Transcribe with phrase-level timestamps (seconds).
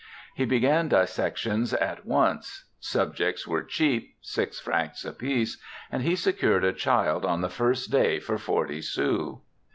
[0.33, 5.59] He began dissections at once; subjects were cheap— six francs apiece—
[5.91, 9.37] and he secured a child on the first day for forty sous.